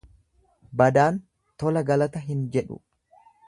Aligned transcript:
Badaan 0.83 1.21
tola 1.65 1.85
galata 1.93 2.25
hin 2.31 2.43
jedhu. 2.59 2.83